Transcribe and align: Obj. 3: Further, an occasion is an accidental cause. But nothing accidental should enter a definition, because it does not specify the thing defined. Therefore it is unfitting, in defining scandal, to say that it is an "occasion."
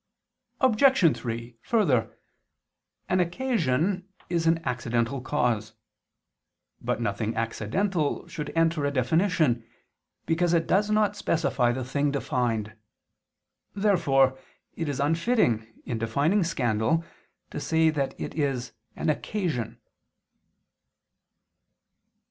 Obj. 0.61 1.15
3: 1.15 1.57
Further, 1.61 2.17
an 3.07 3.19
occasion 3.19 4.09
is 4.31 4.47
an 4.47 4.59
accidental 4.65 5.21
cause. 5.21 5.73
But 6.81 6.99
nothing 6.99 7.35
accidental 7.35 8.27
should 8.27 8.51
enter 8.55 8.83
a 8.83 8.89
definition, 8.91 9.63
because 10.25 10.53
it 10.55 10.65
does 10.65 10.89
not 10.89 11.15
specify 11.15 11.71
the 11.71 11.85
thing 11.85 12.09
defined. 12.09 12.75
Therefore 13.75 14.39
it 14.73 14.89
is 14.89 14.99
unfitting, 14.99 15.71
in 15.85 15.99
defining 15.99 16.43
scandal, 16.43 17.05
to 17.51 17.59
say 17.59 17.91
that 17.91 18.19
it 18.19 18.33
is 18.33 18.71
an 18.95 19.07
"occasion." 19.07 19.79